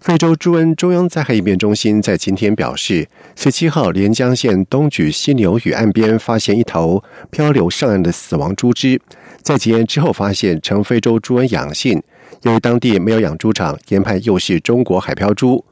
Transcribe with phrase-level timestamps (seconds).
[0.00, 3.06] 非洲猪瘟中央灾害应变中心在今天表示，
[3.36, 8.98] 十七号连江县东举犀牛屿岸边发现一头漂流上岸的死亡猪只，
[9.42, 12.02] 在检验之后发现呈非洲猪瘟阳性。
[12.44, 15.62] 由于当地没有养猪场，研判又是中国海漂猪。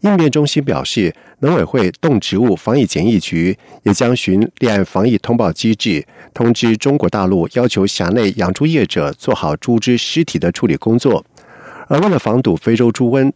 [0.00, 11.22] 应变中心表示，农委会动植物防疫检疫局也将循立案防疫通报机制，通知中国大陆，要求辖内养猪业者做好猪只尸体的处理工作。
[11.86, 13.30] 而为了防堵非洲猪瘟，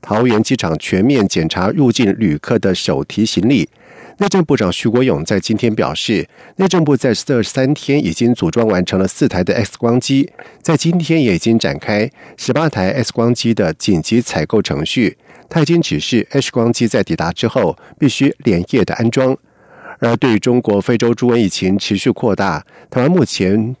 [0.00, 3.68] 桃园机场全面检查入境旅客的手提行李。
[4.18, 15.16] 内政部长徐国勇在今天表示，内政部在这三天已经组装完成了四台的 X 光机，在今天也已经展开十八台 X 光机的紧急采购程序。
[15.48, 19.34] 他已经指示 X 光机在抵达之后必须连夜的安装。
[20.00, 23.74] 而对于中国非洲猪瘟疫情持续扩大，台湾目前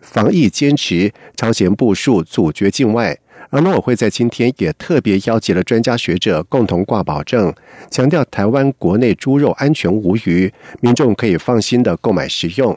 [0.00, 3.16] 防疫坚持超前部署，阻绝境外。
[3.54, 7.54] 而农委会在今天也特别邀集了专家学者共同挂保证，
[7.88, 12.76] 强调台湾国内猪肉安全无虞，民众可以放心的购买食用。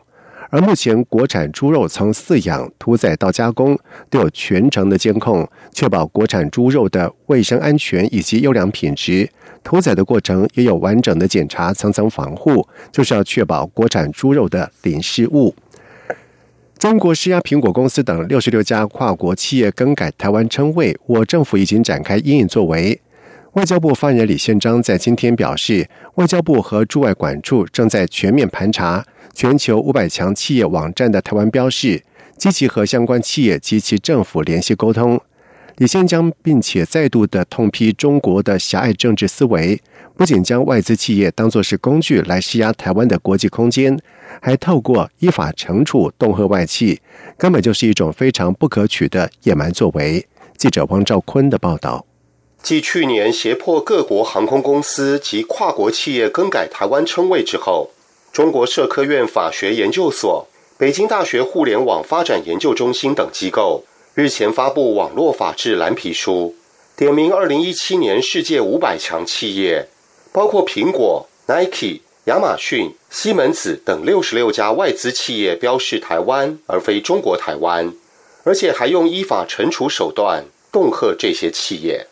[0.52, 3.76] 而目前国产猪肉从饲养、屠宰到加工
[4.08, 9.28] 都有全程的监控，确保国产猪肉的卫生安全以及优良品质。
[9.64, 15.56] 屠宰的过程也有完整的检查，层层防护，就是要确保国产猪肉的零失误。
[16.78, 23.02] 中国施压苹果公司等六十六家跨国企业更改台湾称谓，我政府已经展开应应作为。
[23.54, 32.04] 外交部发言人李宪章在今天表示，外交部和驻外管处正在全面盘查全球五百强企业网站的台湾标示，
[32.38, 35.20] 积极和相关企业及其政府联系沟通。
[35.78, 39.80] 李先将并且再度的痛批中国的狭隘政治思维，
[40.16, 43.96] 不仅将外资企业当作是工具来施压台湾的国际空间，
[44.42, 47.00] 还透过依法惩处恫吓外企，
[47.38, 50.26] 根本就是一种非常不可取的野蛮作为。
[50.58, 52.04] 记者王兆坤的报道。
[52.64, 57.92] 继去年胁迫各国航空公司及跨国企业更改台湾称谓之后，
[58.34, 63.84] 中国社科院法学研究所、北京大学互联网发展研究中心等机构。
[64.18, 66.56] 日前发布网络法治蓝皮书，
[66.96, 69.86] 点名二零一七年世界五百强企业，
[70.32, 77.94] 包括苹果、Nike、亚马逊、西门子等六十六家外资企业标示台湾而非中国台湾，
[78.44, 82.08] 而且还用依法惩处手段恫吓这些企业。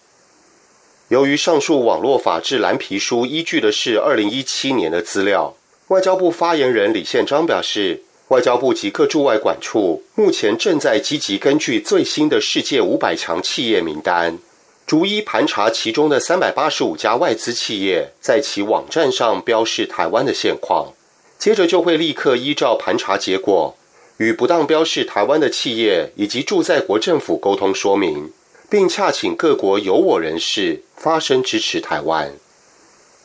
[1.08, 5.56] 由于上述网络法治蓝皮书依据的是二零一七年的资料，
[5.88, 8.04] 外交部发言人李宪章表示。
[8.30, 14.40] 外交部及各驻外管处目前正在积极根据最新的世界五百强企业名单，
[14.88, 20.94] 逐一盘查其中的三百八十五家外资企业在其网站上标示台湾的现况。
[21.38, 23.78] 接着就会立刻依照盘查结果，
[24.18, 28.31] 与不当标示台湾的企业以及驻在国政府沟通说明，
[28.68, 32.34] 并洽请各国有我人士发声支持台湾。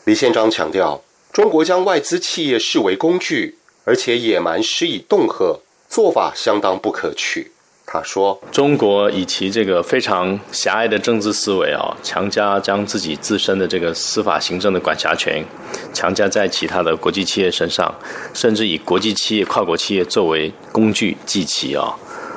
[0.05, 1.03] 李宪章强调，
[1.33, 3.57] 中国将外资企业视为工具。
[3.85, 7.53] 而且野蛮施以恫吓，做法相当不可取。
[7.93, 15.45] 他说：“中国以其这个非常狭隘的政治思维啊，强加将自己自身的这个司法行政的管辖权
[15.93, 17.93] 强加在其他的国际企业身上，
[18.33, 21.93] 甚至以国际企业、跨国企业作为工具祭旗啊，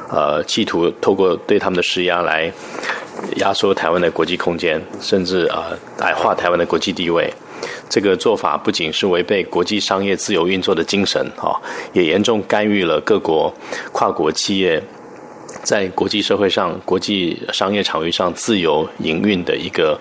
[0.10, 2.52] 呃，企图透过对他们的施压来
[3.36, 7.32] 压缩台湾的国际空间，甚至啊矮化台湾的国际地位。”
[7.90, 11.62] 这个做法不仅是违背国际商业自由运作的精神，哈，
[11.94, 13.54] 也严重干预了各国
[13.92, 14.82] 跨国企业
[15.64, 20.00] 在国际社会上、国际商业场域上自由营运的一个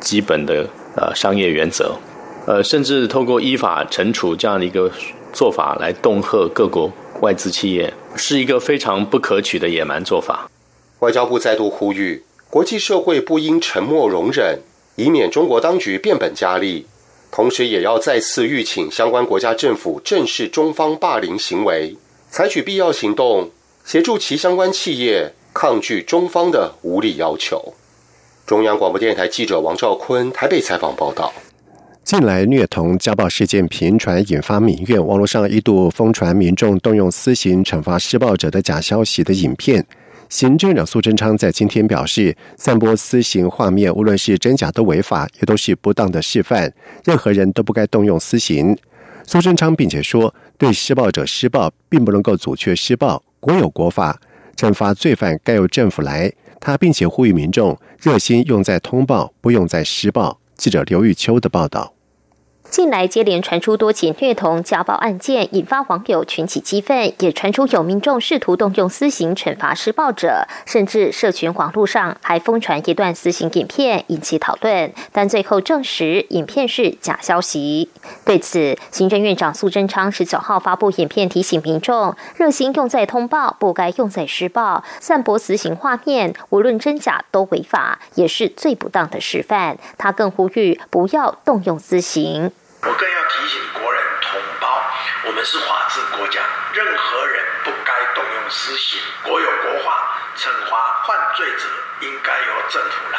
[0.00, 1.94] 基本的呃商业原则。
[2.46, 4.90] 呃，甚至透过依法惩处这样的一个
[5.32, 6.90] 做法来恫吓各国
[7.20, 10.50] 外资企业，是一个非常不可取的野蛮做法。
[11.00, 14.60] 外交部再度呼吁，国际社会不应沉默容忍，
[14.96, 16.86] 以免中国当局变本加厉。
[17.30, 21.96] 同时，也要再次吁请相关国家政府正视中方霸凌行为，
[22.28, 23.50] 采取必要行动，
[23.84, 27.74] 协助其相关企业抗拒中方的无理要求。
[28.44, 31.32] 中央广播电台记者王兆坤台北采访报道。
[32.02, 39.86] 近来虐童家暴事件频传，引发民怨，网络上一度疯传民众动用私刑惩罚施暴者的假消息的影片。
[40.30, 46.72] 行政长苏贞昌在今天表示，散播私刑画面，无论是真假都违法，也都是不当的示范，
[47.04, 48.78] 任何人都不该动用私刑。
[49.26, 54.20] 苏贞昌并且说，对施暴者施暴并不能够阻却施暴，国有国法，
[54.56, 56.32] 惩罚罪犯该由政府来。
[56.60, 60.38] 他并且呼吁民众热心用在通报，不用在施暴。
[60.56, 61.92] 记者刘玉秋的报道。
[62.70, 74.92] 近来接连传出多起虐童家暴案件，引发网友群起激愤，也传出有民众试图动用私刑惩罚施暴者，甚至社群网络上还疯传一段私刑影片，引起讨论。
[75.10, 77.90] 但最后证实影片是假消息。
[78.24, 84.84] 对此，行政院长苏贞昌十九号发布影片，提醒民众热心用在通报，不该用在施暴。
[85.00, 89.76] 散播私刑画面，无论真假都违法，也是最不当的示范。
[89.98, 92.52] 他更呼吁不要动用私刑。
[92.82, 94.82] 我更要提醒国人同胞，
[95.26, 96.40] 我们是法治国家，
[96.72, 98.98] 任何人不该动用私刑。
[99.22, 101.64] 国有国法，惩罚犯罪者
[102.00, 103.18] 应该由政府来。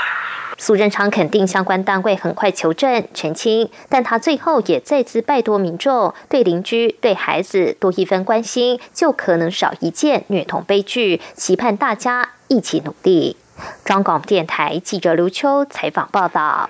[0.57, 11.21] 苏贞昌肯定相关单位很快求证澄清，但他最后也再次拜托民众对邻居、对孩子多一分关心，就可能少一件虐童悲剧。
[11.35, 13.37] 期盼大家一起努力。
[13.85, 16.69] 中广电台记者刘秋采访报道。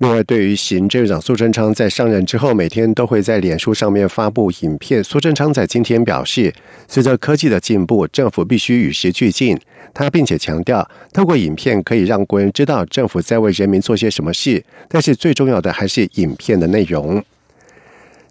[0.00, 5.04] 另外，对于行政长苏贞昌在上任之后，每天都会在脸书上面发布影片。
[5.04, 6.54] 苏贞昌在今天表示，
[6.88, 9.60] 随着科技的进步，政府必须与时俱进。
[9.92, 17.22] 他并且强调，透过影片可以让国人知道政府在为人民做些什么事，但是最重要的还是影片的内容。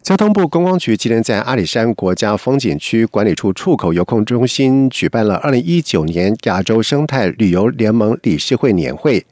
[0.02, 9.24] 交通部观光局今天在阿里山国家风景区管理处出口游控中心举办了二零一九年亚洲生态旅游联盟理事会年会。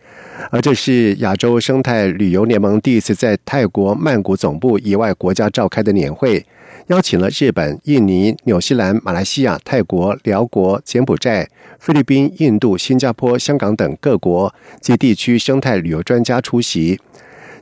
[0.51, 6.45] 而这是亚洲生态旅游联盟第一次在泰国曼谷总部以外国家召开的年会，
[6.87, 11.49] 邀请了日本、印尼、纽西兰、马来西亚、泰国、辽国、柬埔寨、
[11.79, 16.99] 菲律宾、印度、新加坡、香港等各国及地区生态旅游专家出席。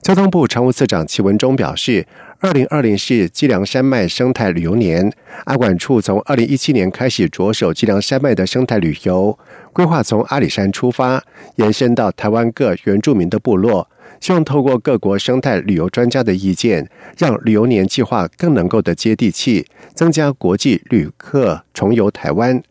[0.05, 2.05] 交通部常务次长齐文忠表示。
[2.39, 5.11] 二零二零是基良山脉生态旅游年，
[5.45, 9.35] 阿管处从二零一七年开始着手基良山脉的生态旅游
[9.73, 11.23] 规划，从阿里山出发，
[11.55, 16.87] 延伸到台湾各原住民的部落，希望透过各国生态旅游专家的意见，
[17.17, 19.65] 让旅游年计划更能够的接地气，
[19.95, 22.61] 增加国际旅客重游台湾。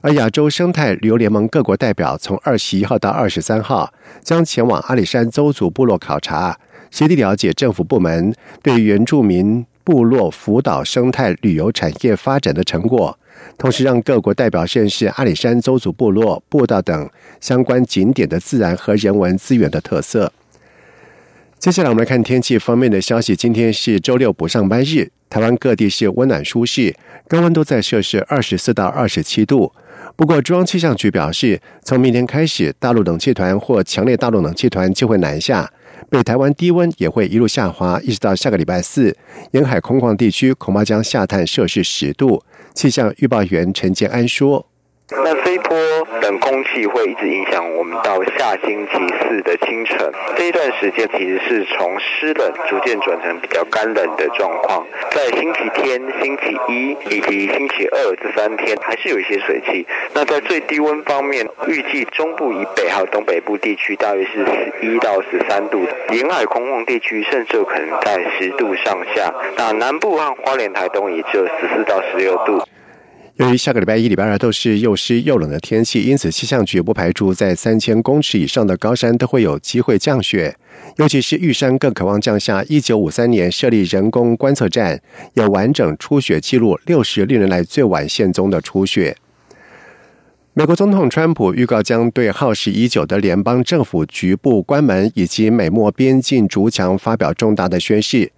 [0.00, 3.92] 而亚洲生态旅游联盟各国代表从二十一号到二十三号
[4.24, 6.58] 将前往阿里山邹族部落考察。
[6.90, 13.18] 协地了解政府部门对原住民部落辅导生态旅游产业发展的成果，
[13.56, 17.10] 同时让各国代表认识阿里山邹族部落步道等
[17.40, 20.32] 相关景点的自然和人文资源的特色。
[21.58, 23.36] 接下来我们来看天气方面的消息。
[23.36, 26.94] 今天是周六不上班日，台湾各地是温暖舒适，
[27.28, 29.72] 高温都在摄氏二十四到二十七度。
[30.16, 35.70] 不过中央气象局表示，从明天开始，大陆冷气团或强烈大陆冷气团就会南下。
[36.08, 39.16] 北台湾低温也会一路下滑，一直到下个礼拜四，
[39.52, 42.42] 沿海空旷地区恐怕将下探摄氏十度。
[42.74, 44.69] 气象预报员陈建安说。
[45.12, 45.76] 那这一波
[46.22, 54.86] 冷空气会一直影响我们到下星期四的清晨这一段时间，其实是从湿冷逐渐转成比较干冷的状况。
[55.10, 59.84] 在星期天、星期一以及星期二这三天，还是有一些水汽。
[60.14, 69.34] 那在最低温方面，预计中部以北还有东北部地区大约是十一到十三度，沿海空旷地区甚至有可能在十度上下。
[69.56, 72.62] 那南部和花莲、台东也只有十四到十六度。
[73.40, 80.54] 由于下个礼拜一、礼拜二都是又湿又冷的天气，因此气象局不排除在三千公尺以上的高山都会有机会降雪。
[80.98, 82.62] 尤其是玉山更渴望降下。
[82.68, 85.00] 一九五三年设立人工观测站，
[85.32, 89.16] 有完整初雪记录，六十六年来最晚现踪的初雪。
[90.52, 98.30] 美国总统川普预告将对耗时已久的联邦政府局部关门以及美墨边境筑墙发表重大的宣誓。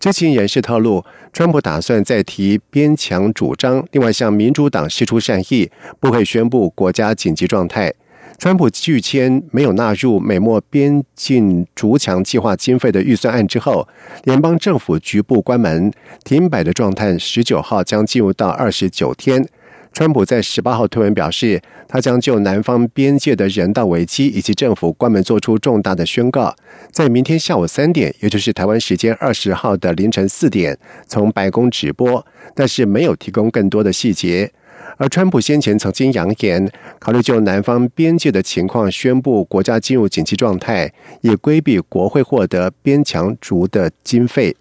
[0.00, 7.92] 知情人士透露，川普打算再提边墙主张，另外向民主党释出善意，不会宣布国家紧急状态。
[8.38, 13.86] 川普拒签没有纳入美墨边境筑墙计划经费的预算案之后，
[14.24, 15.92] 联邦政府局部关门
[16.24, 19.46] 停摆的状态，十九号将进入到二十九天。
[19.92, 26.54] 川普在十八号推文表示，他将就南方边界的人道危机以及政府关门做出重大的宣告，
[26.92, 34.52] 在明天下午三点，也就是台湾时间二十号的凌晨四点，从白宫直播，但是没有提供更多的细节。
[34.96, 40.92] 而川普先前曾经扬言，考虑就南方边界的情况宣布国家进入紧急状态，
[41.22, 44.56] 以规避国会获得边墙竹的经费。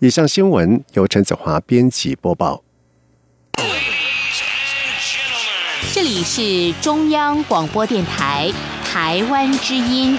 [0.00, 2.67] 以上新闻由陈子华编辑播报。
[5.92, 8.52] 这里是中央广播电台
[8.84, 10.18] 台湾之音。